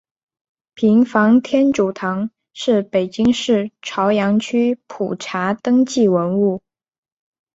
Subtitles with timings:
[0.73, 6.63] 平房天主堂是北京市朝阳区普查登记文物。